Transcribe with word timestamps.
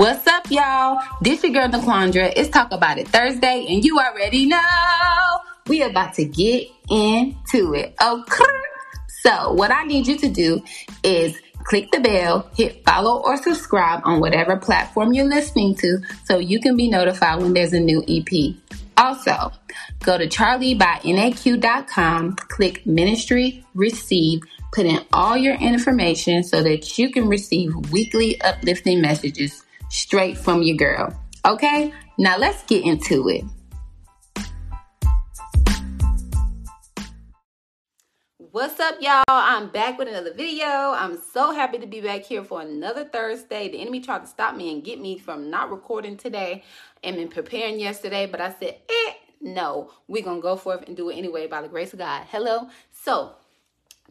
What's 0.00 0.24
up, 0.26 0.50
y'all? 0.50 0.98
This 1.20 1.42
your 1.42 1.52
girl 1.52 1.68
Naquandra. 1.68 2.32
It's 2.34 2.48
Talk 2.48 2.72
About 2.72 2.96
It 2.96 3.08
Thursday, 3.08 3.66
and 3.68 3.84
you 3.84 3.98
already 3.98 4.46
know 4.46 5.40
we 5.66 5.82
about 5.82 6.14
to 6.14 6.24
get 6.24 6.68
into 6.88 7.74
it. 7.74 7.94
Okay. 8.02 8.44
So, 9.22 9.52
what 9.52 9.70
I 9.70 9.84
need 9.84 10.06
you 10.06 10.16
to 10.16 10.30
do 10.30 10.62
is 11.02 11.38
click 11.64 11.90
the 11.90 12.00
bell, 12.00 12.48
hit 12.56 12.82
follow 12.82 13.22
or 13.22 13.36
subscribe 13.36 14.00
on 14.04 14.20
whatever 14.20 14.56
platform 14.56 15.12
you're 15.12 15.28
listening 15.28 15.74
to 15.74 15.98
so 16.24 16.38
you 16.38 16.62
can 16.62 16.78
be 16.78 16.88
notified 16.88 17.42
when 17.42 17.52
there's 17.52 17.74
a 17.74 17.80
new 17.80 18.02
EP. 18.08 18.54
Also, 18.96 19.52
go 20.02 20.16
to 20.16 20.26
charliebynaq.com, 20.26 22.36
click 22.36 22.86
ministry, 22.86 23.66
receive, 23.74 24.40
put 24.72 24.86
in 24.86 25.04
all 25.12 25.36
your 25.36 25.56
information 25.56 26.42
so 26.42 26.62
that 26.62 26.96
you 26.96 27.12
can 27.12 27.28
receive 27.28 27.74
weekly 27.92 28.40
uplifting 28.40 29.02
messages 29.02 29.62
straight 29.90 30.38
from 30.38 30.62
your 30.62 30.76
girl. 30.76 31.12
Okay, 31.46 31.92
now 32.18 32.38
let's 32.38 32.62
get 32.64 32.84
into 32.84 33.28
it. 33.28 33.44
What's 38.52 38.80
up, 38.80 38.96
y'all? 39.00 39.22
I'm 39.28 39.68
back 39.68 39.96
with 39.96 40.08
another 40.08 40.34
video. 40.34 40.66
I'm 40.66 41.20
so 41.32 41.52
happy 41.52 41.78
to 41.78 41.86
be 41.86 42.00
back 42.00 42.24
here 42.24 42.42
for 42.42 42.60
another 42.60 43.04
Thursday. 43.04 43.68
The 43.68 43.80
enemy 43.80 44.00
tried 44.00 44.22
to 44.22 44.26
stop 44.26 44.56
me 44.56 44.72
and 44.72 44.82
get 44.82 45.00
me 45.00 45.18
from 45.18 45.50
not 45.50 45.70
recording 45.70 46.16
today 46.16 46.64
and 47.04 47.14
been 47.14 47.28
preparing 47.28 47.78
yesterday, 47.78 48.26
but 48.26 48.40
I 48.40 48.52
said, 48.58 48.78
eh, 48.88 49.12
no, 49.40 49.92
we're 50.08 50.24
gonna 50.24 50.40
go 50.40 50.56
forth 50.56 50.82
and 50.88 50.96
do 50.96 51.10
it 51.10 51.16
anyway 51.16 51.46
by 51.46 51.62
the 51.62 51.68
grace 51.68 51.92
of 51.92 52.00
God. 52.00 52.26
Hello. 52.28 52.68
So 52.90 53.36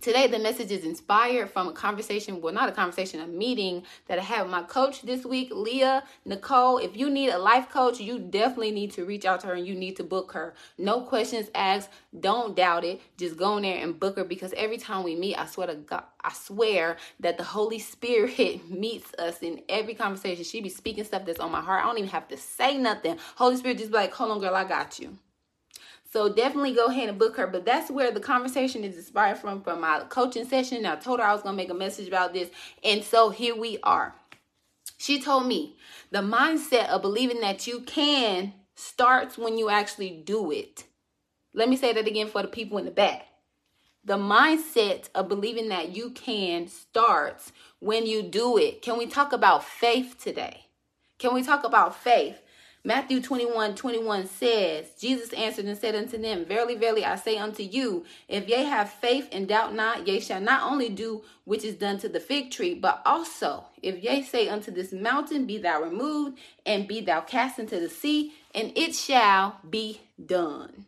Today, 0.01 0.27
the 0.27 0.39
message 0.39 0.71
is 0.71 0.85
inspired 0.85 1.49
from 1.49 1.67
a 1.67 1.73
conversation, 1.73 2.39
well, 2.39 2.53
not 2.53 2.69
a 2.69 2.71
conversation, 2.71 3.19
a 3.19 3.27
meeting 3.27 3.83
that 4.07 4.17
I 4.17 4.21
had 4.21 4.43
with 4.43 4.51
my 4.51 4.63
coach 4.63 5.01
this 5.01 5.25
week, 5.25 5.49
Leah 5.51 6.03
Nicole. 6.23 6.77
If 6.77 6.95
you 6.95 7.09
need 7.09 7.31
a 7.31 7.37
life 7.37 7.69
coach, 7.69 7.99
you 7.99 8.17
definitely 8.17 8.71
need 8.71 8.91
to 8.91 9.03
reach 9.03 9.25
out 9.25 9.41
to 9.41 9.47
her 9.47 9.55
and 9.55 9.67
you 9.67 9.75
need 9.75 9.97
to 9.97 10.05
book 10.05 10.31
her. 10.31 10.53
No 10.77 11.01
questions 11.01 11.49
asked. 11.53 11.89
Don't 12.17 12.55
doubt 12.55 12.85
it. 12.85 13.01
Just 13.17 13.35
go 13.35 13.57
in 13.57 13.63
there 13.63 13.83
and 13.83 13.99
book 13.99 14.15
her 14.15 14.23
because 14.23 14.53
every 14.55 14.77
time 14.77 15.03
we 15.03 15.17
meet, 15.17 15.35
I 15.35 15.45
swear 15.47 15.67
to 15.67 15.75
God, 15.75 16.03
I 16.23 16.31
swear 16.31 16.95
that 17.19 17.37
the 17.37 17.43
Holy 17.43 17.79
Spirit 17.79 18.69
meets 18.69 19.13
us 19.15 19.39
in 19.41 19.63
every 19.67 19.95
conversation. 19.95 20.45
She 20.45 20.61
be 20.61 20.69
speaking 20.69 21.03
stuff 21.03 21.25
that's 21.25 21.41
on 21.41 21.51
my 21.51 21.61
heart. 21.61 21.83
I 21.83 21.87
don't 21.87 21.97
even 21.97 22.11
have 22.11 22.29
to 22.29 22.37
say 22.37 22.77
nothing. 22.77 23.17
Holy 23.35 23.57
Spirit 23.57 23.79
just 23.79 23.91
be 23.91 23.97
like, 23.97 24.13
hold 24.13 24.31
on, 24.31 24.39
girl, 24.39 24.55
I 24.55 24.63
got 24.63 24.97
you. 24.97 25.17
So 26.11 26.33
definitely 26.33 26.73
go 26.73 26.87
ahead 26.87 27.09
and 27.09 27.19
book 27.19 27.37
her. 27.37 27.47
But 27.47 27.65
that's 27.65 27.91
where 27.91 28.11
the 28.11 28.19
conversation 28.19 28.83
is 28.83 28.97
inspired 28.97 29.37
from 29.37 29.61
from 29.61 29.81
my 29.81 30.01
coaching 30.09 30.47
session. 30.47 30.85
I 30.85 30.95
told 30.95 31.19
her 31.19 31.25
I 31.25 31.33
was 31.33 31.43
gonna 31.43 31.57
make 31.57 31.69
a 31.69 31.75
message 31.75 32.07
about 32.07 32.33
this. 32.33 32.49
And 32.83 33.03
so 33.03 33.29
here 33.29 33.55
we 33.55 33.77
are. 33.83 34.15
She 34.97 35.21
told 35.21 35.45
me 35.45 35.77
the 36.11 36.19
mindset 36.19 36.89
of 36.89 37.01
believing 37.01 37.41
that 37.41 37.67
you 37.67 37.81
can 37.81 38.53
starts 38.75 39.37
when 39.37 39.57
you 39.57 39.69
actually 39.69 40.09
do 40.25 40.51
it. 40.51 40.85
Let 41.53 41.69
me 41.69 41.75
say 41.75 41.93
that 41.93 42.07
again 42.07 42.27
for 42.27 42.41
the 42.41 42.47
people 42.47 42.77
in 42.77 42.85
the 42.85 42.91
back. 42.91 43.27
The 44.03 44.17
mindset 44.17 45.09
of 45.13 45.27
believing 45.27 45.69
that 45.69 45.95
you 45.95 46.11
can 46.11 46.67
starts 46.67 47.51
when 47.79 48.05
you 48.05 48.23
do 48.23 48.57
it. 48.57 48.81
Can 48.81 48.97
we 48.97 49.05
talk 49.05 49.33
about 49.33 49.63
faith 49.63 50.15
today? 50.19 50.65
Can 51.17 51.33
we 51.33 51.43
talk 51.43 51.63
about 51.63 51.95
faith? 51.95 52.41
Matthew 52.83 53.21
21 53.21 53.75
21 53.75 54.27
says, 54.27 54.85
Jesus 54.97 55.33
answered 55.33 55.65
and 55.65 55.77
said 55.77 55.95
unto 55.95 56.17
them, 56.17 56.45
Verily, 56.45 56.75
verily, 56.75 57.03
I 57.03 57.17
say 57.17 57.37
unto 57.37 57.61
you, 57.61 58.05
if 58.29 58.47
ye 58.47 58.63
have 58.63 58.89
faith 58.89 59.27
and 59.33 59.49
doubt 59.49 59.75
not, 59.75 60.07
ye 60.07 60.21
shall 60.21 60.39
not 60.39 60.63
only 60.71 60.87
do 60.87 61.23
which 61.43 61.65
is 61.65 61.75
done 61.75 61.97
to 61.99 62.07
the 62.07 62.21
fig 62.21 62.51
tree, 62.51 62.73
but 62.73 63.01
also, 63.05 63.65
if 63.81 64.01
ye 64.01 64.23
say 64.23 64.47
unto 64.47 64.71
this 64.71 64.93
mountain, 64.93 65.45
Be 65.45 65.57
thou 65.57 65.81
removed, 65.81 66.39
and 66.65 66.87
be 66.87 67.01
thou 67.01 67.19
cast 67.19 67.59
into 67.59 67.79
the 67.81 67.89
sea, 67.89 68.33
and 68.55 68.71
it 68.77 68.95
shall 68.95 69.59
be 69.69 69.99
done. 70.25 70.85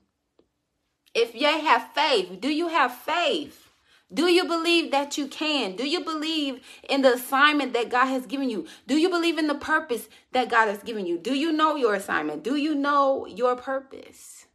If 1.14 1.36
ye 1.36 1.44
have 1.44 1.90
faith, 1.94 2.40
do 2.40 2.48
you 2.48 2.70
have 2.70 2.94
faith? 2.94 3.71
Do 4.14 4.28
you 4.28 4.46
believe 4.46 4.92
that 4.92 5.18
you 5.18 5.28
can? 5.28 5.76
Do 5.76 5.88
you 5.88 6.04
believe 6.04 6.62
in 6.90 7.02
the 7.02 7.14
assignment 7.14 7.74
that 7.74 7.90
God 7.90 8.08
has 8.08 8.26
given 8.26 8.50
you? 8.50 8.68
Do 8.86 8.98
you 8.98 9.10
believe 9.10 9.38
in 9.38 9.48
the 9.48 9.56
purpose 9.56 10.10
that 10.34 10.50
God 10.50 10.68
has 10.68 10.84
given 10.84 11.06
you? 11.06 11.18
Do 11.18 11.34
you 11.34 11.52
know 11.52 11.76
your 11.76 11.94
assignment? 11.94 12.44
Do 12.44 12.56
you 12.56 12.76
know 12.76 13.26
your 13.26 13.56
purpose? 13.56 14.48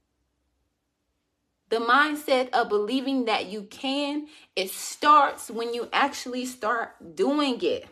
The 1.70 1.78
mindset 1.78 2.50
of 2.50 2.68
believing 2.68 3.24
that 3.24 3.46
you 3.46 3.62
can, 3.62 4.28
it 4.54 4.70
starts 4.70 5.50
when 5.50 5.72
you 5.74 5.88
actually 5.92 6.44
start 6.44 7.16
doing 7.16 7.58
it. 7.62 7.88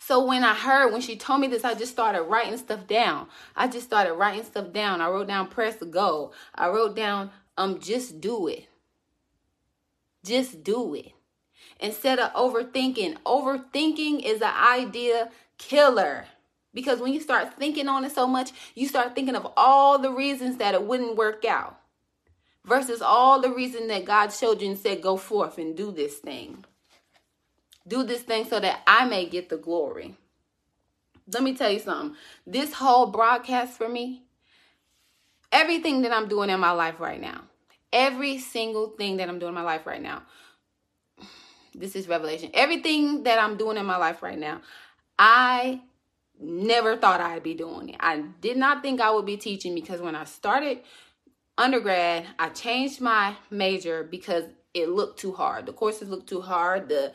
So 0.00 0.26
when 0.26 0.42
I 0.42 0.54
heard, 0.54 0.92
when 0.92 1.00
she 1.00 1.16
told 1.16 1.40
me 1.40 1.46
this, 1.46 1.64
I 1.64 1.74
just 1.74 1.92
started 1.92 2.22
writing 2.22 2.56
stuff 2.56 2.88
down. 2.88 3.28
I 3.54 3.68
just 3.68 3.86
started 3.86 4.14
writing 4.14 4.42
stuff 4.42 4.72
down. 4.72 5.00
I 5.00 5.08
wrote 5.08 5.28
down 5.28 5.46
press 5.46 5.76
go. 5.76 6.32
I 6.54 6.68
wrote 6.68 6.96
down 6.96 7.30
um 7.56 7.78
just 7.78 8.20
do 8.20 8.48
it. 8.48 8.66
Just 10.24 10.62
do 10.62 10.94
it. 10.94 11.12
Instead 11.80 12.18
of 12.18 12.32
overthinking, 12.34 13.16
overthinking 13.24 14.24
is 14.24 14.40
an 14.40 14.54
idea 14.54 15.30
killer. 15.58 16.26
Because 16.74 17.00
when 17.00 17.12
you 17.12 17.20
start 17.20 17.54
thinking 17.58 17.88
on 17.88 18.04
it 18.04 18.12
so 18.12 18.26
much, 18.26 18.52
you 18.74 18.88
start 18.88 19.14
thinking 19.14 19.36
of 19.36 19.52
all 19.56 19.98
the 19.98 20.10
reasons 20.10 20.56
that 20.58 20.74
it 20.74 20.82
wouldn't 20.82 21.16
work 21.16 21.44
out 21.44 21.78
versus 22.64 23.02
all 23.02 23.40
the 23.40 23.50
reason 23.50 23.88
that 23.88 24.04
God 24.04 24.28
showed 24.32 24.62
you 24.62 24.70
and 24.70 24.78
said, 24.78 25.02
go 25.02 25.16
forth 25.16 25.58
and 25.58 25.76
do 25.76 25.90
this 25.90 26.16
thing. 26.16 26.64
Do 27.86 28.04
this 28.04 28.22
thing 28.22 28.46
so 28.46 28.60
that 28.60 28.82
I 28.86 29.04
may 29.06 29.26
get 29.26 29.48
the 29.48 29.56
glory. 29.56 30.16
Let 31.32 31.42
me 31.42 31.54
tell 31.54 31.70
you 31.70 31.80
something. 31.80 32.16
This 32.46 32.74
whole 32.74 33.06
broadcast 33.06 33.76
for 33.76 33.88
me, 33.88 34.22
everything 35.50 36.02
that 36.02 36.12
I'm 36.12 36.28
doing 36.28 36.48
in 36.48 36.60
my 36.60 36.70
life 36.70 37.00
right 37.00 37.20
now, 37.20 37.42
Every 37.92 38.38
single 38.38 38.88
thing 38.88 39.18
that 39.18 39.28
I'm 39.28 39.38
doing 39.38 39.50
in 39.50 39.54
my 39.54 39.62
life 39.62 39.86
right 39.86 40.02
now. 40.02 40.22
This 41.74 41.96
is 41.96 42.08
revelation. 42.08 42.50
Everything 42.54 43.22
that 43.24 43.38
I'm 43.38 43.56
doing 43.56 43.76
in 43.76 43.86
my 43.86 43.96
life 43.96 44.22
right 44.22 44.38
now, 44.38 44.60
I 45.18 45.80
never 46.38 46.96
thought 46.96 47.20
I'd 47.20 47.42
be 47.42 47.54
doing 47.54 47.90
it. 47.90 47.96
I 48.00 48.24
did 48.40 48.56
not 48.56 48.82
think 48.82 49.00
I 49.00 49.10
would 49.10 49.26
be 49.26 49.36
teaching 49.36 49.74
because 49.74 50.00
when 50.00 50.14
I 50.14 50.24
started 50.24 50.80
undergrad, 51.56 52.26
I 52.38 52.48
changed 52.50 53.00
my 53.00 53.36
major 53.50 54.04
because 54.04 54.44
it 54.74 54.88
looked 54.88 55.20
too 55.20 55.32
hard. 55.32 55.66
The 55.66 55.72
courses 55.72 56.08
looked 56.08 56.28
too 56.28 56.40
hard. 56.40 56.88
The 56.88 57.12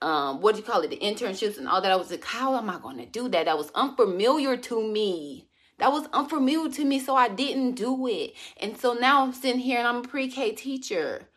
um, 0.00 0.40
what 0.40 0.56
do 0.56 0.60
you 0.60 0.66
call 0.66 0.80
it? 0.82 0.90
The 0.90 0.98
internships 0.98 1.58
and 1.58 1.68
all 1.68 1.80
that. 1.80 1.92
I 1.92 1.96
was 1.96 2.10
like, 2.10 2.24
how 2.24 2.56
am 2.56 2.68
I 2.68 2.78
going 2.78 2.98
to 2.98 3.06
do 3.06 3.28
that? 3.28 3.44
That 3.44 3.56
was 3.56 3.70
unfamiliar 3.74 4.56
to 4.56 4.82
me. 4.82 5.46
That 5.78 5.92
was 5.92 6.06
unfamiliar 6.12 6.70
to 6.70 6.84
me, 6.84 7.00
so 7.00 7.16
I 7.16 7.28
didn't 7.28 7.72
do 7.72 8.06
it. 8.06 8.34
And 8.58 8.76
so 8.76 8.94
now 8.94 9.22
I'm 9.22 9.32
sitting 9.32 9.60
here 9.60 9.78
and 9.78 9.88
I'm 9.88 9.96
a 9.96 10.08
pre-K 10.08 10.52
teacher. 10.52 11.28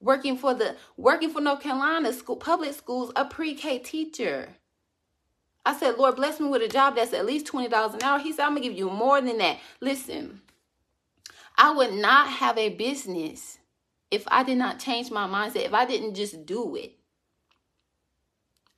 Working 0.00 0.36
for 0.36 0.52
the 0.52 0.76
working 0.96 1.30
for 1.30 1.40
North 1.40 1.60
Carolina 1.60 2.12
school 2.12 2.36
public 2.36 2.74
schools, 2.74 3.12
a 3.14 3.24
pre-K 3.24 3.78
teacher. 3.78 4.56
I 5.64 5.76
said, 5.76 5.96
Lord, 5.96 6.16
bless 6.16 6.40
me 6.40 6.48
with 6.48 6.62
a 6.62 6.68
job 6.68 6.96
that's 6.96 7.12
at 7.12 7.24
least 7.24 7.46
$20 7.46 7.94
an 7.94 8.02
hour. 8.02 8.18
He 8.18 8.32
said, 8.32 8.44
I'm 8.44 8.54
gonna 8.54 8.62
give 8.66 8.76
you 8.76 8.90
more 8.90 9.20
than 9.20 9.38
that. 9.38 9.58
Listen, 9.80 10.40
I 11.56 11.70
would 11.70 11.92
not 11.92 12.28
have 12.28 12.58
a 12.58 12.70
business 12.70 13.58
if 14.10 14.24
I 14.26 14.42
did 14.42 14.58
not 14.58 14.80
change 14.80 15.10
my 15.12 15.28
mindset, 15.28 15.66
if 15.66 15.72
I 15.72 15.86
didn't 15.86 16.14
just 16.14 16.44
do 16.44 16.74
it 16.74 16.96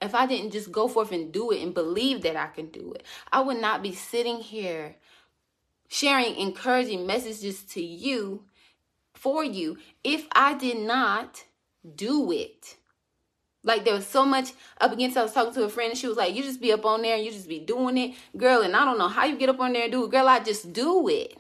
if 0.05 0.15
I 0.15 0.27
didn't 0.27 0.53
just 0.53 0.71
go 0.71 0.89
forth 0.89 1.13
and 1.13 1.33
do 1.33 1.51
it 1.51 1.63
and 1.63 1.75
believe 1.75 2.23
that 2.23 2.37
I 2.37 2.47
can 2.47 2.67
do 2.69 2.93
it, 2.93 3.05
I 3.33 3.41
would 3.41 3.61
not 3.61 3.83
be 3.83 3.93
sitting 3.93 4.39
here 4.41 4.97
sharing 5.89 6.37
encouraging 6.37 7.07
messages 7.07 7.63
to 7.63 7.83
you 7.83 8.45
for 9.15 9.45
you 9.45 9.79
if 10.03 10.27
I 10.33 10.55
did 10.55 10.79
not 10.79 11.45
do 11.95 12.33
it. 12.33 12.77
Like 13.63 13.85
there 13.85 13.95
was 13.95 14.07
so 14.07 14.27
much 14.27 14.53
up 14.81 14.93
against. 14.93 15.17
I 15.17 15.23
was 15.23 15.33
talking 15.33 15.55
to 15.55 15.65
a 15.65 15.69
friend 15.71 15.91
and 15.91 15.99
she 15.99 16.07
was 16.07 16.19
like, 16.19 16.35
"You 16.35 16.43
just 16.43 16.61
be 16.61 16.73
up 16.73 16.85
on 16.85 17.01
there 17.01 17.17
and 17.17 17.25
you 17.25 17.31
just 17.31 17.49
be 17.49 17.61
doing 17.61 17.97
it, 17.97 18.15
girl." 18.37 18.61
And 18.61 18.77
I 18.77 18.85
don't 18.85 18.99
know 18.99 19.09
how 19.09 19.25
you 19.25 19.37
get 19.37 19.49
up 19.49 19.61
on 19.61 19.73
there 19.73 19.85
and 19.85 19.93
do 19.93 20.05
it, 20.05 20.11
girl. 20.11 20.29
I 20.29 20.41
just 20.41 20.73
do 20.73 21.09
it. 21.09 21.39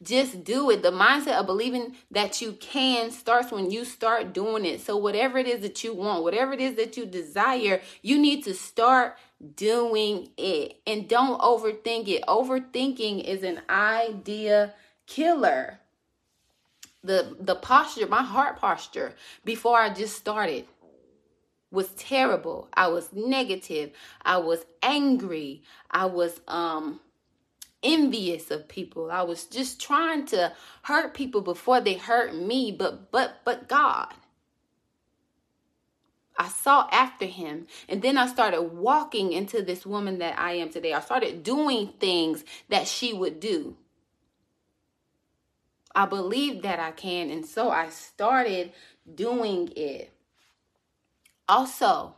Just 0.00 0.44
do 0.44 0.70
it. 0.70 0.82
The 0.82 0.92
mindset 0.92 1.40
of 1.40 1.46
believing 1.46 1.96
that 2.12 2.40
you 2.40 2.52
can 2.52 3.10
starts 3.10 3.50
when 3.50 3.70
you 3.70 3.84
start 3.84 4.32
doing 4.32 4.64
it. 4.64 4.80
So, 4.80 4.96
whatever 4.96 5.38
it 5.38 5.48
is 5.48 5.60
that 5.62 5.82
you 5.82 5.92
want, 5.92 6.22
whatever 6.22 6.52
it 6.52 6.60
is 6.60 6.76
that 6.76 6.96
you 6.96 7.04
desire, 7.04 7.80
you 8.00 8.16
need 8.16 8.44
to 8.44 8.54
start 8.54 9.16
doing 9.56 10.28
it. 10.36 10.80
And 10.86 11.08
don't 11.08 11.40
overthink 11.40 12.06
it. 12.06 12.22
Overthinking 12.28 13.24
is 13.24 13.42
an 13.42 13.60
idea 13.68 14.74
killer. 15.06 15.80
The 17.02 17.36
the 17.40 17.56
posture, 17.56 18.06
my 18.06 18.22
heart 18.22 18.56
posture 18.56 19.14
before 19.44 19.78
I 19.78 19.92
just 19.92 20.16
started 20.16 20.66
was 21.72 21.88
terrible. 21.90 22.68
I 22.72 22.86
was 22.86 23.12
negative. 23.12 23.90
I 24.22 24.38
was 24.38 24.64
angry. 24.82 25.62
I 25.90 26.06
was 26.06 26.40
um 26.46 27.00
envious 27.82 28.50
of 28.50 28.68
people. 28.68 29.10
I 29.10 29.22
was 29.22 29.44
just 29.44 29.80
trying 29.80 30.26
to 30.26 30.52
hurt 30.82 31.14
people 31.14 31.40
before 31.40 31.80
they 31.80 31.94
hurt 31.94 32.34
me, 32.34 32.72
but 32.72 33.10
but 33.10 33.40
but 33.44 33.68
God. 33.68 34.12
I 36.38 36.48
sought 36.48 36.88
after 36.92 37.26
him. 37.26 37.66
And 37.88 38.00
then 38.00 38.16
I 38.16 38.28
started 38.28 38.62
walking 38.62 39.32
into 39.32 39.60
this 39.60 39.84
woman 39.84 40.18
that 40.18 40.38
I 40.38 40.52
am 40.52 40.70
today. 40.70 40.92
I 40.92 41.00
started 41.00 41.42
doing 41.42 41.88
things 41.98 42.44
that 42.68 42.86
she 42.86 43.12
would 43.12 43.40
do. 43.40 43.76
I 45.94 46.06
believed 46.06 46.62
that 46.62 46.78
I 46.78 46.92
can. 46.92 47.30
And 47.30 47.44
so 47.44 47.70
I 47.70 47.88
started 47.88 48.72
doing 49.12 49.72
it. 49.74 50.12
Also, 51.48 52.14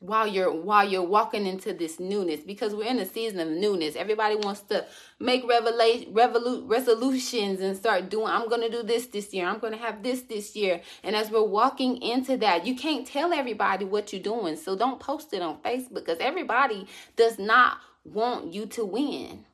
while 0.00 0.26
you're 0.26 0.52
while 0.52 0.88
you're 0.88 1.02
walking 1.02 1.46
into 1.46 1.72
this 1.72 1.98
newness 1.98 2.40
because 2.40 2.74
we're 2.74 2.88
in 2.88 2.98
a 2.98 3.06
season 3.06 3.40
of 3.40 3.48
newness. 3.48 3.96
Everybody 3.96 4.36
wants 4.36 4.60
to 4.62 4.86
make 5.18 5.48
revelation 5.48 6.12
revolu- 6.14 6.68
resolutions 6.68 7.60
and 7.60 7.76
start 7.76 8.08
doing 8.08 8.28
i'm 8.28 8.48
to 8.48 8.68
do 8.70 8.82
this 8.82 9.06
this 9.06 9.32
year. 9.34 9.46
I'm 9.46 9.60
to 9.60 9.76
have 9.76 10.02
this 10.02 10.22
this 10.22 10.54
year. 10.54 10.82
And 11.02 11.16
as 11.16 11.30
we're 11.30 11.42
walking 11.42 12.00
into 12.00 12.36
that 12.38 12.66
you 12.66 12.76
can't 12.76 13.06
tell 13.06 13.32
everybody 13.32 13.84
what 13.84 14.12
you're 14.12 14.22
doing. 14.22 14.56
So 14.56 14.76
don't 14.76 15.00
post 15.00 15.32
it 15.32 15.42
on 15.42 15.58
facebook 15.62 15.94
because 15.94 16.18
everybody 16.20 16.86
does 17.16 17.38
not 17.38 17.78
want 18.04 18.52
you 18.52 18.66
to 18.66 18.84
win. 18.84 19.44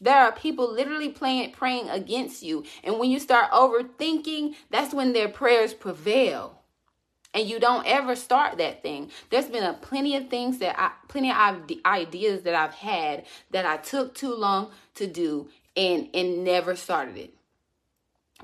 There 0.00 0.16
are 0.16 0.32
people 0.32 0.72
literally 0.72 1.10
playing 1.10 1.52
praying 1.52 1.88
against 1.88 2.42
you. 2.42 2.64
And 2.82 2.98
when 2.98 3.10
you 3.10 3.20
start 3.20 3.52
overthinking 3.52 4.54
that's 4.70 4.92
when 4.92 5.12
their 5.12 5.28
prayers 5.28 5.72
prevail 5.72 6.61
and 7.34 7.48
you 7.48 7.58
don't 7.58 7.86
ever 7.86 8.14
start 8.14 8.58
that 8.58 8.82
thing. 8.82 9.10
There's 9.30 9.46
been 9.46 9.64
a 9.64 9.74
plenty 9.74 10.16
of 10.16 10.28
things 10.28 10.58
that 10.58 10.78
I, 10.78 10.92
plenty 11.08 11.30
of 11.30 11.70
ideas 11.86 12.42
that 12.42 12.54
I've 12.54 12.74
had 12.74 13.24
that 13.50 13.64
I 13.66 13.78
took 13.78 14.14
too 14.14 14.34
long 14.34 14.70
to 14.94 15.06
do 15.06 15.48
and 15.76 16.08
and 16.14 16.44
never 16.44 16.76
started 16.76 17.16
it 17.16 17.34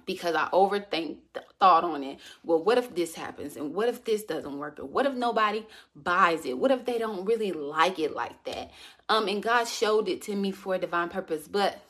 because 0.06 0.34
I 0.34 0.48
overthink 0.52 1.18
thought 1.60 1.84
on 1.84 2.02
it. 2.02 2.18
Well, 2.44 2.62
what 2.62 2.78
if 2.78 2.94
this 2.94 3.14
happens? 3.14 3.56
And 3.56 3.74
what 3.74 3.88
if 3.88 4.04
this 4.04 4.22
doesn't 4.22 4.58
work? 4.58 4.78
Or 4.78 4.86
what 4.86 5.06
if 5.06 5.14
nobody 5.14 5.66
buys 5.94 6.46
it? 6.46 6.56
What 6.56 6.70
if 6.70 6.84
they 6.84 6.98
don't 6.98 7.24
really 7.24 7.52
like 7.52 7.98
it 7.98 8.14
like 8.14 8.42
that? 8.44 8.70
Um, 9.08 9.28
and 9.28 9.42
God 9.42 9.64
showed 9.64 10.08
it 10.08 10.22
to 10.22 10.36
me 10.36 10.52
for 10.52 10.74
a 10.74 10.78
divine 10.78 11.08
purpose, 11.08 11.48
but 11.48 11.82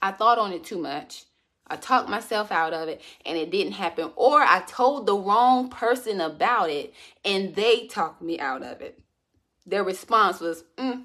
I 0.00 0.12
thought 0.12 0.38
on 0.38 0.52
it 0.52 0.64
too 0.64 0.78
much. 0.78 1.24
I 1.66 1.76
talked 1.76 2.08
myself 2.08 2.52
out 2.52 2.72
of 2.72 2.88
it 2.88 3.00
and 3.24 3.38
it 3.38 3.50
didn't 3.50 3.72
happen. 3.72 4.10
Or 4.16 4.40
I 4.40 4.60
told 4.66 5.06
the 5.06 5.16
wrong 5.16 5.70
person 5.70 6.20
about 6.20 6.70
it 6.70 6.92
and 7.24 7.54
they 7.54 7.86
talked 7.86 8.20
me 8.20 8.38
out 8.38 8.62
of 8.62 8.80
it. 8.80 9.00
Their 9.64 9.84
response 9.84 10.40
was, 10.40 10.64
mm, 10.76 11.04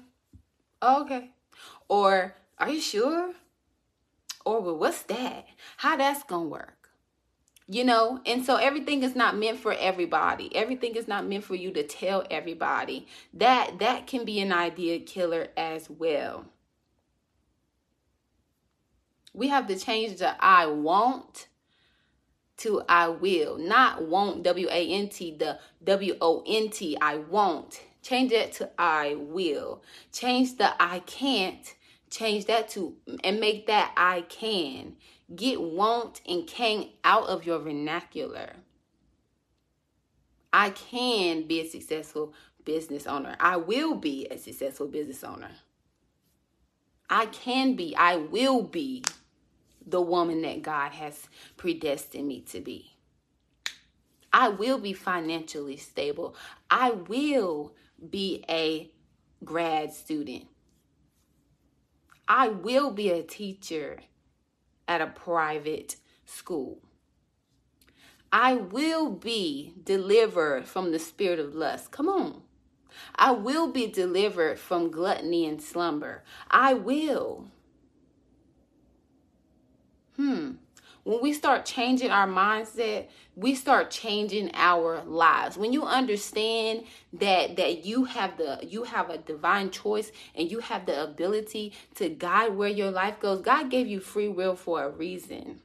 okay. 0.82 1.30
Or, 1.88 2.34
are 2.58 2.70
you 2.70 2.80
sure? 2.80 3.32
Or, 4.44 4.60
well, 4.60 4.76
what's 4.76 5.02
that? 5.02 5.46
How 5.78 5.96
that's 5.96 6.24
going 6.24 6.46
to 6.46 6.50
work? 6.50 6.90
You 7.70 7.84
know, 7.84 8.20
and 8.24 8.44
so 8.44 8.56
everything 8.56 9.02
is 9.02 9.14
not 9.14 9.36
meant 9.36 9.60
for 9.60 9.74
everybody. 9.74 10.54
Everything 10.56 10.96
is 10.96 11.06
not 11.06 11.26
meant 11.26 11.44
for 11.44 11.54
you 11.54 11.70
to 11.72 11.82
tell 11.82 12.24
everybody. 12.30 13.06
That 13.34 13.78
that 13.78 14.06
can 14.06 14.24
be 14.24 14.40
an 14.40 14.52
idea 14.52 15.00
killer 15.00 15.48
as 15.54 15.90
well 15.90 16.46
we 19.34 19.48
have 19.48 19.66
to 19.68 19.76
change 19.76 20.18
the 20.18 20.42
I 20.42 20.66
want 20.66 21.48
to 22.58 22.82
I 22.88 23.08
will. 23.08 23.56
Not 23.58 24.06
want, 24.06 24.42
W 24.42 24.68
A 24.68 24.92
N 24.92 25.08
T, 25.08 25.36
the 25.36 25.58
W 25.84 26.16
O 26.20 26.42
N 26.46 26.70
T, 26.70 26.96
I 27.00 27.16
won't. 27.16 27.80
Change 28.02 28.30
that 28.32 28.52
to 28.54 28.70
I 28.78 29.14
will. 29.18 29.82
Change 30.12 30.56
the 30.56 30.80
I 30.82 31.00
can't. 31.00 31.74
Change 32.10 32.46
that 32.46 32.70
to 32.70 32.94
and 33.22 33.38
make 33.38 33.66
that 33.66 33.92
I 33.96 34.22
can. 34.22 34.96
Get 35.34 35.60
won't 35.60 36.20
and 36.26 36.46
can 36.46 36.88
out 37.04 37.26
of 37.26 37.44
your 37.44 37.58
vernacular. 37.58 38.52
I 40.52 40.70
can 40.70 41.46
be 41.46 41.60
a 41.60 41.68
successful 41.68 42.32
business 42.64 43.06
owner. 43.06 43.36
I 43.38 43.58
will 43.58 43.94
be 43.94 44.26
a 44.30 44.38
successful 44.38 44.86
business 44.86 45.22
owner. 45.22 45.50
I 47.10 47.26
can 47.26 47.74
be, 47.74 47.94
I 47.96 48.16
will 48.16 48.62
be 48.62 49.04
the 49.86 50.00
woman 50.00 50.42
that 50.42 50.62
God 50.62 50.92
has 50.92 51.28
predestined 51.56 52.28
me 52.28 52.40
to 52.42 52.60
be. 52.60 52.92
I 54.32 54.50
will 54.50 54.78
be 54.78 54.92
financially 54.92 55.76
stable. 55.76 56.36
I 56.70 56.90
will 56.90 57.72
be 58.10 58.44
a 58.48 58.90
grad 59.44 59.92
student. 59.92 60.46
I 62.28 62.48
will 62.48 62.90
be 62.90 63.08
a 63.10 63.22
teacher 63.22 64.00
at 64.86 65.00
a 65.00 65.06
private 65.06 65.96
school. 66.26 66.82
I 68.30 68.54
will 68.54 69.10
be 69.10 69.72
delivered 69.82 70.66
from 70.66 70.92
the 70.92 70.98
spirit 70.98 71.38
of 71.38 71.54
lust. 71.54 71.90
Come 71.90 72.08
on. 72.08 72.42
I 73.14 73.32
will 73.32 73.68
be 73.68 73.86
delivered 73.86 74.58
from 74.58 74.90
gluttony 74.90 75.46
and 75.46 75.62
slumber. 75.62 76.24
I 76.50 76.74
will. 76.74 77.48
Hmm, 80.16 80.52
when 81.04 81.22
we 81.22 81.32
start 81.32 81.64
changing 81.64 82.10
our 82.10 82.26
mindset 82.26 83.08
we 83.38 83.54
start 83.54 83.92
changing 83.92 84.50
our 84.54 85.04
lives. 85.04 85.56
When 85.56 85.72
you 85.72 85.84
understand 85.84 86.82
that 87.12 87.56
that 87.56 87.84
you 87.84 88.04
have 88.04 88.36
the 88.36 88.58
you 88.66 88.82
have 88.82 89.10
a 89.10 89.18
divine 89.18 89.70
choice 89.70 90.10
and 90.34 90.50
you 90.50 90.58
have 90.58 90.86
the 90.86 91.04
ability 91.04 91.72
to 91.94 92.08
guide 92.08 92.56
where 92.56 92.68
your 92.68 92.90
life 92.90 93.20
goes 93.20 93.40
god 93.40 93.70
gave 93.70 93.86
you 93.86 94.00
free 94.00 94.28
will 94.28 94.56
for 94.56 94.82
a 94.82 94.90
reason 94.90 95.60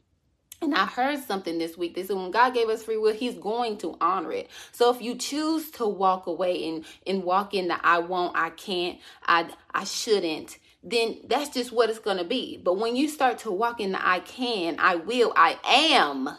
and 0.64 0.76
I 0.76 0.86
heard 0.86 1.20
something 1.24 1.58
this 1.58 1.78
week. 1.78 1.96
They 1.96 2.04
said 2.04 2.16
when 2.16 2.32
God 2.32 2.54
gave 2.54 2.70
us 2.70 2.84
free 2.84 2.98
will, 2.98 3.14
He's 3.14 3.36
going 3.36 3.78
to 3.80 3.98
honor 4.02 4.32
it. 4.32 4.50
So 4.72 4.94
if 4.94 5.02
you 5.02 5.16
choose 5.16 5.70
to 5.72 5.88
walk 5.88 6.28
away 6.28 6.68
and, 6.68 6.86
and 7.06 7.24
walk 7.24 7.54
in 7.54 7.68
the 7.68 7.86
I 7.86 8.00
won't, 8.00 8.36
I 8.36 8.50
can't, 8.52 9.00
I 9.26 9.50
I 9.74 9.84
shouldn't, 9.84 10.58
then 10.84 11.18
that's 11.28 11.50
just 11.50 11.72
what 11.72 11.90
it's 11.90 12.00
going 12.00 12.18
to 12.18 12.24
be. 12.24 12.58
But 12.58 12.78
when 12.78 12.96
you 12.96 13.08
start 13.08 13.40
to 13.40 13.52
walk 13.52 13.80
in 13.80 13.92
the 13.92 14.06
I 14.06 14.20
can, 14.20 14.78
I 14.80 14.96
will, 14.96 15.34
I 15.36 15.58
am 15.66 16.30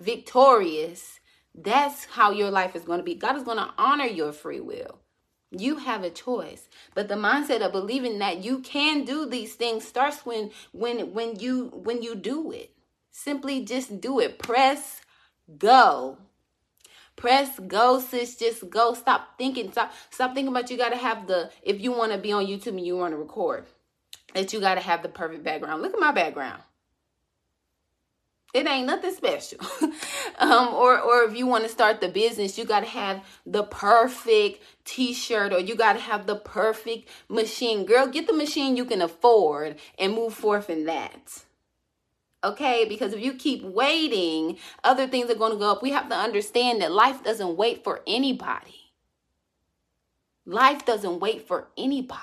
victorious, 0.00 1.20
that's 1.54 2.04
how 2.06 2.30
your 2.30 2.50
life 2.50 2.74
is 2.76 2.82
going 2.82 2.98
to 2.98 3.04
be. 3.04 3.14
God 3.14 3.36
is 3.36 3.42
going 3.42 3.58
to 3.58 3.70
honor 3.76 4.06
your 4.06 4.32
free 4.32 4.60
will. 4.60 4.98
You 5.50 5.76
have 5.76 6.02
a 6.02 6.10
choice. 6.10 6.68
But 6.94 7.08
the 7.08 7.14
mindset 7.14 7.60
of 7.60 7.72
believing 7.72 8.18
that 8.20 8.42
you 8.42 8.60
can 8.60 9.04
do 9.04 9.26
these 9.26 9.54
things 9.54 9.86
starts 9.86 10.24
when 10.24 10.50
when 10.72 11.12
when 11.12 11.38
you 11.38 11.66
when 11.74 12.02
you 12.02 12.14
do 12.14 12.52
it. 12.52 12.70
Simply 13.12 13.62
just 13.62 14.00
do 14.00 14.18
it. 14.18 14.38
Press 14.38 15.02
go. 15.58 16.16
Press 17.14 17.60
go, 17.60 18.00
sis. 18.00 18.36
Just 18.36 18.68
go. 18.70 18.94
Stop 18.94 19.36
thinking. 19.36 19.70
Stop. 19.70 19.92
Stop 20.10 20.34
thinking 20.34 20.48
about 20.48 20.70
you. 20.70 20.78
Got 20.78 20.88
to 20.88 20.96
have 20.96 21.26
the. 21.26 21.50
If 21.62 21.80
you 21.80 21.92
want 21.92 22.12
to 22.12 22.18
be 22.18 22.32
on 22.32 22.46
YouTube 22.46 22.68
and 22.68 22.86
you 22.86 22.96
want 22.96 23.12
to 23.12 23.18
record, 23.18 23.66
that 24.34 24.52
you 24.52 24.60
got 24.60 24.76
to 24.76 24.80
have 24.80 25.02
the 25.02 25.10
perfect 25.10 25.44
background. 25.44 25.82
Look 25.82 25.92
at 25.92 26.00
my 26.00 26.10
background. 26.10 26.62
It 28.54 28.66
ain't 28.66 28.86
nothing 28.86 29.12
special. 29.12 29.58
um, 30.38 30.68
or 30.74 30.98
or 30.98 31.24
if 31.24 31.36
you 31.36 31.46
want 31.46 31.64
to 31.64 31.70
start 31.70 32.00
the 32.00 32.08
business, 32.08 32.56
you 32.56 32.64
got 32.64 32.80
to 32.80 32.86
have 32.86 33.22
the 33.44 33.62
perfect 33.62 34.62
t-shirt 34.84 35.52
or 35.52 35.60
you 35.60 35.74
got 35.74 35.94
to 35.94 36.00
have 36.00 36.26
the 36.26 36.36
perfect 36.36 37.10
machine. 37.28 37.84
Girl, 37.84 38.06
get 38.06 38.26
the 38.26 38.32
machine 38.32 38.76
you 38.76 38.86
can 38.86 39.02
afford 39.02 39.76
and 39.98 40.14
move 40.14 40.32
forth 40.32 40.70
in 40.70 40.86
that 40.86 41.44
okay? 42.44 42.84
Because 42.88 43.12
if 43.12 43.20
you 43.20 43.34
keep 43.34 43.62
waiting, 43.62 44.58
other 44.84 45.06
things 45.06 45.30
are 45.30 45.34
going 45.34 45.52
to 45.52 45.58
go 45.58 45.72
up. 45.72 45.82
We 45.82 45.90
have 45.90 46.08
to 46.08 46.16
understand 46.16 46.82
that 46.82 46.92
life 46.92 47.22
doesn't 47.22 47.56
wait 47.56 47.84
for 47.84 48.00
anybody. 48.06 48.92
Life 50.44 50.84
doesn't 50.84 51.20
wait 51.20 51.46
for 51.46 51.68
anybody. 51.76 52.20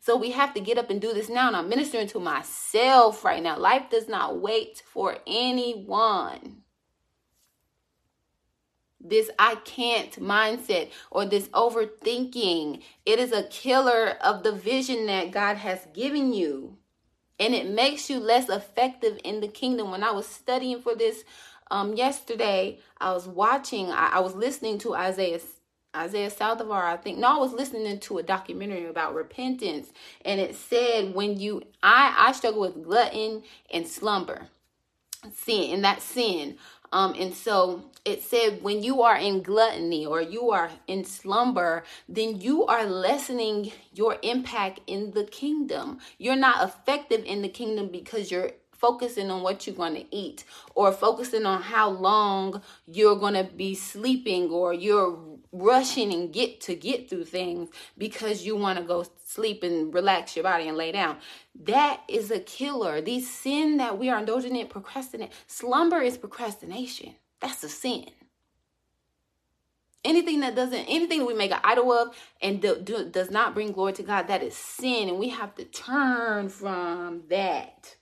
So 0.00 0.16
we 0.16 0.32
have 0.32 0.52
to 0.54 0.60
get 0.60 0.78
up 0.78 0.90
and 0.90 1.00
do 1.00 1.12
this 1.12 1.28
now. 1.28 1.46
And 1.46 1.56
I'm 1.56 1.68
ministering 1.68 2.08
to 2.08 2.18
myself 2.18 3.24
right 3.24 3.42
now. 3.42 3.56
Life 3.56 3.88
does 3.90 4.08
not 4.08 4.40
wait 4.40 4.82
for 4.84 5.18
anyone. 5.26 6.62
This 9.00 9.30
I 9.38 9.56
can't 9.56 10.12
mindset 10.20 10.90
or 11.10 11.24
this 11.24 11.48
overthinking, 11.48 12.82
it 13.04 13.18
is 13.18 13.32
a 13.32 13.44
killer 13.44 14.16
of 14.20 14.42
the 14.42 14.52
vision 14.52 15.06
that 15.06 15.32
God 15.32 15.56
has 15.56 15.86
given 15.92 16.32
you 16.32 16.78
and 17.42 17.54
it 17.56 17.68
makes 17.68 18.08
you 18.08 18.20
less 18.20 18.48
effective 18.48 19.18
in 19.24 19.40
the 19.40 19.48
kingdom. 19.48 19.90
When 19.90 20.04
I 20.04 20.12
was 20.12 20.26
studying 20.26 20.80
for 20.80 20.94
this 20.94 21.24
um, 21.72 21.94
yesterday, 21.94 22.78
I 23.00 23.12
was 23.12 23.26
watching, 23.26 23.90
I, 23.90 24.12
I 24.14 24.20
was 24.20 24.34
listening 24.34 24.78
to 24.78 24.94
Isaiah 24.94 25.40
Isaiah 25.94 26.30
Saldivar, 26.30 26.84
I 26.84 26.96
think. 26.96 27.18
No, 27.18 27.36
I 27.36 27.38
was 27.38 27.52
listening 27.52 27.98
to 27.98 28.18
a 28.18 28.22
documentary 28.22 28.86
about 28.86 29.14
repentance, 29.14 29.92
and 30.24 30.40
it 30.40 30.54
said 30.54 31.14
when 31.14 31.38
you, 31.38 31.64
I, 31.82 32.14
I 32.16 32.32
struggle 32.32 32.62
with 32.62 32.82
glutton 32.82 33.42
and 33.70 33.86
slumber, 33.86 34.46
sin, 35.34 35.74
and 35.74 35.84
that 35.84 36.00
sin. 36.00 36.56
Um, 36.92 37.14
and 37.18 37.34
so 37.34 37.84
it 38.04 38.22
said 38.22 38.62
when 38.62 38.82
you 38.82 39.02
are 39.02 39.16
in 39.16 39.42
gluttony 39.42 40.04
or 40.04 40.20
you 40.20 40.50
are 40.50 40.70
in 40.86 41.04
slumber, 41.04 41.84
then 42.08 42.40
you 42.40 42.66
are 42.66 42.84
lessening 42.84 43.72
your 43.94 44.18
impact 44.22 44.80
in 44.86 45.12
the 45.12 45.24
kingdom. 45.24 45.98
You're 46.18 46.36
not 46.36 46.62
effective 46.68 47.24
in 47.24 47.42
the 47.42 47.48
kingdom 47.48 47.88
because 47.88 48.30
you're 48.30 48.50
focusing 48.82 49.30
on 49.30 49.42
what 49.42 49.64
you're 49.64 49.76
going 49.76 49.94
to 49.94 50.04
eat 50.14 50.44
or 50.74 50.90
focusing 50.90 51.46
on 51.46 51.62
how 51.62 51.88
long 51.88 52.60
you're 52.86 53.14
going 53.14 53.34
to 53.34 53.44
be 53.44 53.76
sleeping 53.76 54.50
or 54.50 54.74
you're 54.74 55.16
rushing 55.52 56.12
and 56.12 56.32
get 56.32 56.60
to 56.62 56.74
get 56.74 57.08
through 57.10 57.26
things 57.26 57.68
because 57.98 58.44
you 58.44 58.56
want 58.56 58.78
to 58.78 58.84
go 58.84 59.04
sleep 59.26 59.62
and 59.62 59.92
relax 59.92 60.34
your 60.34 60.42
body 60.42 60.66
and 60.66 60.76
lay 60.76 60.90
down. 60.92 61.18
That 61.64 62.00
is 62.08 62.30
a 62.30 62.40
killer. 62.40 63.00
These 63.00 63.30
sin 63.30 63.76
that 63.76 63.98
we 63.98 64.08
are 64.08 64.18
indulging 64.18 64.56
in, 64.56 64.66
procrastinate. 64.66 65.32
Slumber 65.46 66.00
is 66.00 66.16
procrastination. 66.16 67.14
That's 67.40 67.62
a 67.62 67.68
sin. 67.68 68.06
Anything 70.04 70.40
that 70.40 70.56
doesn't, 70.56 70.86
anything 70.86 71.20
that 71.20 71.26
we 71.26 71.34
make 71.34 71.52
an 71.52 71.60
idol 71.62 71.92
of 71.92 72.16
and 72.40 72.60
do, 72.60 72.80
do, 72.82 73.08
does 73.08 73.30
not 73.30 73.54
bring 73.54 73.70
glory 73.70 73.92
to 73.92 74.02
God, 74.02 74.26
that 74.26 74.42
is 74.42 74.56
sin. 74.56 75.08
And 75.08 75.18
we 75.18 75.28
have 75.28 75.54
to 75.56 75.64
turn 75.64 76.48
from 76.48 77.22
that 77.28 77.96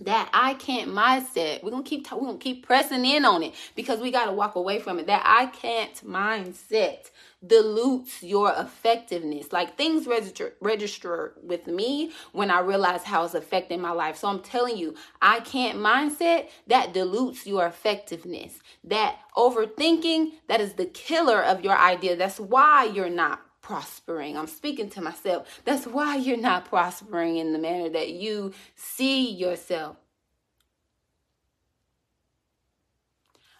that 0.00 0.28
I 0.32 0.54
can't 0.54 0.90
mindset. 0.90 1.62
We're 1.62 1.70
gonna 1.70 1.82
keep 1.82 2.10
we're 2.12 2.20
gonna 2.20 2.38
keep 2.38 2.66
pressing 2.66 3.04
in 3.04 3.24
on 3.24 3.42
it 3.42 3.54
because 3.74 4.00
we 4.00 4.10
gotta 4.10 4.32
walk 4.32 4.54
away 4.56 4.78
from 4.78 4.98
it. 4.98 5.06
That 5.06 5.22
I 5.24 5.46
can't 5.46 5.94
mindset 6.06 7.10
dilutes 7.46 8.22
your 8.22 8.52
effectiveness. 8.56 9.52
Like 9.52 9.76
things 9.76 10.06
register 10.06 10.54
register 10.60 11.34
with 11.42 11.66
me 11.66 12.12
when 12.32 12.50
I 12.50 12.60
realize 12.60 13.04
how 13.04 13.24
it's 13.24 13.34
affecting 13.34 13.80
my 13.80 13.92
life. 13.92 14.16
So 14.16 14.28
I'm 14.28 14.40
telling 14.40 14.76
you, 14.76 14.94
I 15.22 15.40
can't 15.40 15.78
mindset 15.78 16.48
that 16.66 16.92
dilutes 16.92 17.46
your 17.46 17.66
effectiveness. 17.66 18.58
That 18.84 19.18
overthinking 19.36 20.32
that 20.48 20.60
is 20.60 20.74
the 20.74 20.86
killer 20.86 21.42
of 21.42 21.64
your 21.64 21.76
idea. 21.76 22.16
That's 22.16 22.40
why 22.40 22.84
you're 22.84 23.10
not 23.10 23.40
prospering. 23.66 24.38
I'm 24.38 24.46
speaking 24.46 24.90
to 24.90 25.02
myself. 25.02 25.60
That's 25.64 25.88
why 25.88 26.14
you're 26.14 26.36
not 26.36 26.66
prospering 26.66 27.38
in 27.38 27.52
the 27.52 27.58
manner 27.58 27.88
that 27.88 28.10
you 28.10 28.54
see 28.76 29.32
yourself. 29.32 29.96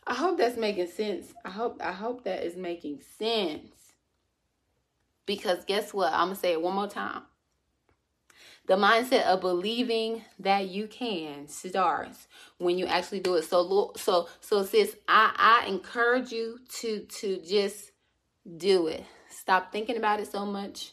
I 0.07 0.15
hope 0.15 0.39
that's 0.39 0.57
making 0.57 0.87
sense. 0.87 1.35
I 1.45 1.51
hope 1.51 1.83
I 1.83 1.91
hope 1.91 2.23
that 2.23 2.45
is 2.45 2.57
making 2.57 3.01
sense. 3.19 3.95
Because 5.27 5.65
guess 5.65 5.93
what? 5.93 6.13
I'm 6.13 6.29
going 6.29 6.37
to 6.37 6.41
say 6.41 6.53
it 6.53 6.63
one 6.63 6.77
more 6.77 6.87
time. 6.87 7.23
The 8.69 8.75
mindset 8.75 9.25
of 9.25 9.41
believing 9.41 10.23
that 10.39 10.69
you 10.69 10.87
can 10.87 11.49
starts 11.49 12.29
when 12.59 12.79
you 12.79 12.87
actually 12.87 13.21
do 13.21 13.35
it. 13.35 13.43
So 13.43 13.91
so 13.97 14.29
so 14.41 14.65
sis, 14.65 14.95
I 15.09 15.35
I 15.37 15.67
encourage 15.67 16.31
you 16.31 16.61
to 16.79 17.01
to 17.01 17.41
just 17.41 17.91
do 18.57 18.87
it 18.87 19.05
Stop 19.37 19.71
thinking 19.71 19.99
about 19.99 20.19
it 20.19 20.33
so 20.33 20.47
much. 20.47 20.93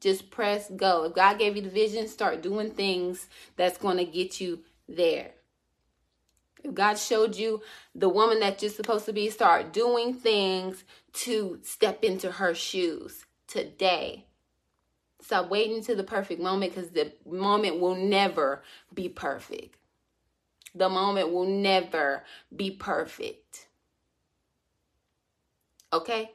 Just 0.00 0.30
press 0.30 0.68
go. 0.76 1.04
If 1.04 1.14
God 1.14 1.38
gave 1.38 1.54
you 1.56 1.62
the 1.62 1.70
vision, 1.70 2.08
start 2.08 2.42
doing 2.42 2.72
things 2.72 3.28
that's 3.56 3.78
going 3.78 3.98
to 3.98 4.04
get 4.04 4.40
you 4.40 4.60
there. 4.88 5.30
If 6.64 6.74
God 6.74 6.98
showed 6.98 7.36
you 7.36 7.62
the 7.94 8.08
woman 8.08 8.40
that 8.40 8.60
you're 8.60 8.70
supposed 8.70 9.06
to 9.06 9.12
be, 9.12 9.30
start 9.30 9.72
doing 9.72 10.12
things 10.12 10.82
to 11.12 11.60
step 11.62 12.02
into 12.02 12.32
her 12.32 12.52
shoes 12.52 13.26
today. 13.46 14.26
Stop 15.22 15.48
waiting 15.48 15.82
to 15.84 15.94
the 15.94 16.02
perfect 16.02 16.42
moment 16.42 16.74
because 16.74 16.90
the 16.90 17.12
moment 17.24 17.78
will 17.78 17.94
never 17.94 18.62
be 18.92 19.08
perfect. 19.08 19.76
The 20.74 20.88
moment 20.88 21.32
will 21.32 21.46
never 21.46 22.24
be 22.54 22.72
perfect. 22.72 23.68
Okay? 25.92 26.32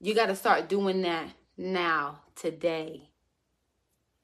You 0.00 0.14
got 0.14 0.26
to 0.26 0.36
start 0.36 0.68
doing 0.68 1.02
that 1.02 1.28
now, 1.58 2.20
today. 2.34 3.10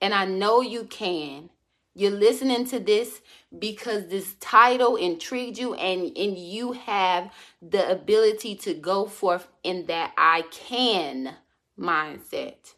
And 0.01 0.15
I 0.15 0.25
know 0.25 0.63
you 0.63 0.85
can. 0.85 1.51
You're 1.95 2.11
listening 2.11 2.67
to 2.67 2.79
this 2.79 3.21
because 3.59 4.09
this 4.09 4.35
title 4.41 4.97
intrigued 4.97 5.59
you 5.59 5.75
and, 5.75 6.17
and 6.17 6.37
you 6.37 6.73
have 6.73 7.33
the 7.63 7.91
ability 7.91 8.55
to 8.57 8.75
go 8.75 9.07
forth 9.07 9.49
in 9.63 9.87
that 9.87 10.13
I 10.17 10.43
can 10.51 11.35
mindset 11.79 12.75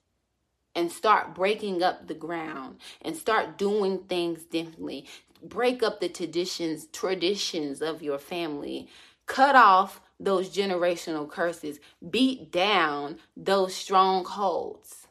and 0.75 0.93
start 0.93 1.35
breaking 1.35 1.83
up 1.83 2.07
the 2.07 2.14
ground 2.14 2.78
and 3.02 3.17
start 3.17 3.59
doing 3.59 3.99
things 4.05 4.45
differently. 4.45 5.07
Break 5.43 5.83
up 5.83 6.00
the 6.00 6.09
traditions, 6.09 6.87
traditions 6.93 7.83
of 7.83 8.02
your 8.02 8.19
family. 8.19 8.88
Cut 9.26 9.57
off 9.57 10.00
those 10.20 10.50
generational 10.50 11.28
curses, 11.28 11.78
beat 12.10 12.50
down 12.50 13.18
those 13.37 13.75
strongholds. 13.75 15.06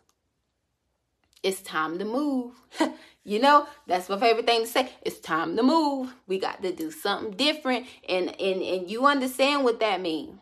It's 1.43 1.61
time 1.61 1.99
to 1.99 2.05
move. 2.05 2.53
you 3.23 3.39
know, 3.39 3.67
that's 3.85 4.09
my 4.09 4.19
favorite 4.19 4.45
thing 4.45 4.61
to 4.61 4.67
say. 4.67 4.91
It's 5.01 5.19
time 5.19 5.55
to 5.55 5.63
move. 5.63 6.13
We 6.27 6.39
got 6.39 6.61
to 6.61 6.73
do 6.73 6.91
something 6.91 7.31
different. 7.31 7.85
And 8.07 8.29
and 8.41 8.61
and 8.61 8.89
you 8.89 9.05
understand 9.05 9.63
what 9.63 9.79
that 9.79 10.01
means. 10.01 10.39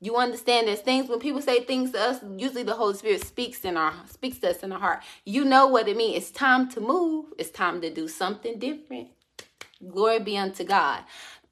You 0.00 0.16
understand 0.16 0.68
there's 0.68 0.80
things 0.80 1.08
when 1.08 1.20
people 1.20 1.40
say 1.40 1.64
things 1.64 1.92
to 1.92 2.00
us, 2.00 2.20
usually 2.36 2.62
the 2.62 2.74
Holy 2.74 2.94
Spirit 2.94 3.24
speaks 3.24 3.64
in 3.64 3.78
our 3.78 3.94
speaks 4.10 4.38
to 4.40 4.50
us 4.50 4.58
in 4.58 4.72
our 4.72 4.78
heart. 4.78 5.02
You 5.24 5.44
know 5.44 5.66
what 5.66 5.88
it 5.88 5.96
means. 5.96 6.16
It's 6.16 6.30
time 6.30 6.68
to 6.70 6.80
move. 6.80 7.26
It's 7.38 7.50
time 7.50 7.80
to 7.80 7.92
do 7.92 8.06
something 8.06 8.58
different. 8.58 9.08
Glory 9.88 10.20
be 10.20 10.36
unto 10.36 10.64
God. 10.64 11.02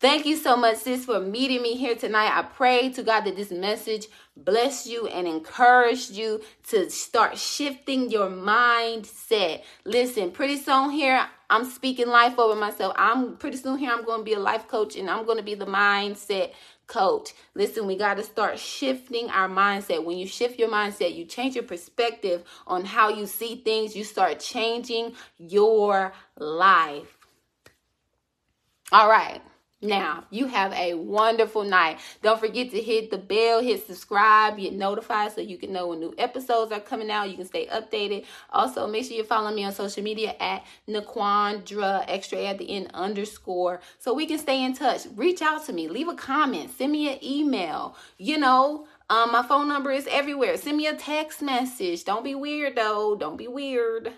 Thank 0.04 0.26
you 0.26 0.36
so 0.36 0.54
much, 0.54 0.76
sis, 0.76 1.06
for 1.06 1.18
meeting 1.18 1.62
me 1.62 1.76
here 1.76 1.94
tonight. 1.94 2.30
I 2.36 2.42
pray 2.42 2.90
to 2.90 3.02
God 3.02 3.22
that 3.22 3.36
this 3.36 3.50
message 3.50 4.08
bless 4.36 4.86
you 4.86 5.06
and 5.06 5.26
encouraged 5.26 6.10
you 6.10 6.42
to 6.68 6.90
start 6.90 7.38
shifting 7.38 8.10
your 8.10 8.28
mindset. 8.28 9.62
Listen, 9.86 10.30
pretty 10.30 10.58
soon 10.58 10.90
here, 10.90 11.26
I'm 11.48 11.64
speaking 11.64 12.08
life 12.08 12.38
over 12.38 12.54
myself. 12.54 12.92
I'm 12.98 13.38
pretty 13.38 13.56
soon 13.56 13.78
here, 13.78 13.92
I'm 13.92 14.04
going 14.04 14.18
to 14.18 14.24
be 14.24 14.34
a 14.34 14.38
life 14.38 14.68
coach 14.68 14.94
and 14.94 15.08
I'm 15.08 15.24
going 15.24 15.38
to 15.38 15.42
be 15.42 15.54
the 15.54 15.64
mindset 15.64 16.52
coach. 16.86 17.32
Listen, 17.54 17.86
we 17.86 17.96
got 17.96 18.18
to 18.18 18.24
start 18.24 18.58
shifting 18.58 19.30
our 19.30 19.48
mindset. 19.48 20.04
When 20.04 20.18
you 20.18 20.26
shift 20.26 20.58
your 20.58 20.68
mindset, 20.68 21.16
you 21.16 21.24
change 21.24 21.54
your 21.54 21.64
perspective 21.64 22.44
on 22.66 22.84
how 22.84 23.08
you 23.08 23.24
see 23.24 23.56
things, 23.56 23.96
you 23.96 24.04
start 24.04 24.38
changing 24.38 25.14
your 25.38 26.12
life. 26.36 27.16
All 28.92 29.08
right. 29.08 29.40
Now, 29.84 30.24
you 30.30 30.46
have 30.46 30.72
a 30.72 30.94
wonderful 30.94 31.62
night. 31.62 31.98
Don't 32.22 32.40
forget 32.40 32.70
to 32.70 32.80
hit 32.80 33.10
the 33.10 33.18
bell, 33.18 33.60
hit 33.60 33.86
subscribe, 33.86 34.56
get 34.56 34.72
notified 34.72 35.32
so 35.32 35.42
you 35.42 35.58
can 35.58 35.74
know 35.74 35.88
when 35.88 36.00
new 36.00 36.14
episodes 36.16 36.72
are 36.72 36.80
coming 36.80 37.10
out. 37.10 37.28
You 37.28 37.36
can 37.36 37.44
stay 37.44 37.66
updated. 37.66 38.24
Also, 38.50 38.86
make 38.86 39.04
sure 39.04 39.14
you 39.14 39.24
follow 39.24 39.54
me 39.54 39.62
on 39.62 39.72
social 39.72 40.02
media 40.02 40.34
at 40.40 40.64
Naquandra, 40.88 42.02
extra 42.08 42.42
at 42.44 42.56
the 42.56 42.70
end 42.70 42.92
underscore, 42.94 43.82
so 43.98 44.14
we 44.14 44.24
can 44.24 44.38
stay 44.38 44.64
in 44.64 44.72
touch. 44.74 45.06
Reach 45.16 45.42
out 45.42 45.66
to 45.66 45.74
me, 45.74 45.86
leave 45.86 46.08
a 46.08 46.14
comment, 46.14 46.70
send 46.70 46.90
me 46.90 47.12
an 47.12 47.22
email. 47.22 47.94
You 48.16 48.38
know, 48.38 48.86
um, 49.10 49.32
my 49.32 49.42
phone 49.42 49.68
number 49.68 49.90
is 49.90 50.08
everywhere. 50.10 50.56
Send 50.56 50.78
me 50.78 50.86
a 50.86 50.96
text 50.96 51.42
message. 51.42 52.04
Don't 52.04 52.24
be 52.24 52.34
weird 52.34 52.76
though. 52.76 53.16
Don't 53.16 53.36
be 53.36 53.48
weird. 53.48 54.14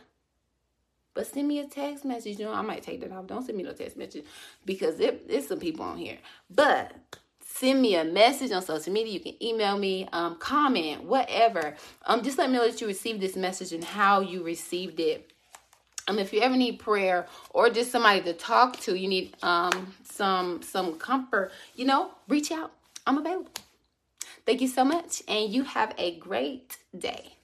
But 1.17 1.27
send 1.27 1.49
me 1.49 1.61
a 1.61 1.67
text 1.67 2.05
message. 2.05 2.39
You 2.39 2.45
know, 2.45 2.53
I 2.53 2.61
might 2.61 2.83
take 2.83 3.01
that 3.01 3.11
off. 3.11 3.27
Don't 3.27 3.43
send 3.45 3.57
me 3.57 3.65
no 3.65 3.73
text 3.73 3.97
message 3.97 4.27
because 4.67 5.01
it, 5.01 5.27
there's 5.27 5.49
some 5.49 5.59
people 5.59 5.83
on 5.83 5.97
here. 5.97 6.19
But 6.51 6.93
send 7.41 7.81
me 7.81 7.97
a 7.97 8.05
message 8.05 8.53
on 8.53 8.61
social 8.61 8.93
media. 8.93 9.15
You 9.15 9.21
can 9.21 9.43
email 9.43 9.79
me, 9.79 10.07
um, 10.13 10.37
comment, 10.37 11.05
whatever. 11.05 11.75
Um, 12.05 12.23
just 12.23 12.37
let 12.37 12.51
me 12.51 12.59
know 12.59 12.71
that 12.71 12.83
you 12.83 12.87
received 12.87 13.23
this 13.23 13.35
message 13.35 13.73
and 13.73 13.83
how 13.83 14.21
you 14.21 14.43
received 14.43 15.01
it. 15.01 15.33
Um, 16.07 16.19
if 16.19 16.35
you 16.35 16.41
ever 16.43 16.55
need 16.55 16.79
prayer 16.79 17.27
or 17.49 17.71
just 17.71 17.91
somebody 17.91 18.21
to 18.21 18.35
talk 18.35 18.79
to, 18.81 18.95
you 18.95 19.09
need 19.09 19.35
um 19.43 19.95
some 20.05 20.61
some 20.63 20.99
comfort, 20.99 21.51
you 21.75 21.87
know, 21.87 22.11
reach 22.29 22.53
out. 22.53 22.73
I'm 23.07 23.17
available. 23.17 23.51
Thank 24.45 24.61
you 24.61 24.69
so 24.69 24.85
much, 24.85 25.23
and 25.27 25.51
you 25.51 25.65
have 25.65 25.95
a 25.99 26.17
great 26.19 26.77
day. 26.97 27.36